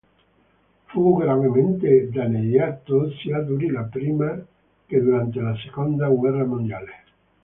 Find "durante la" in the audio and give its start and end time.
3.41-3.83, 4.99-5.53